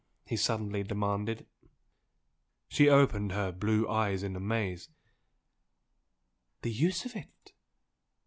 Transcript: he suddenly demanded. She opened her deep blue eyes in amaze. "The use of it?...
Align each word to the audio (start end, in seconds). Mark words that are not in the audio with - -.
he 0.25 0.35
suddenly 0.35 0.81
demanded. 0.81 1.45
She 2.67 2.89
opened 2.89 3.33
her 3.33 3.51
deep 3.51 3.59
blue 3.59 3.87
eyes 3.87 4.23
in 4.23 4.35
amaze. 4.35 4.89
"The 6.63 6.71
use 6.71 7.05
of 7.05 7.15
it?... 7.15 7.53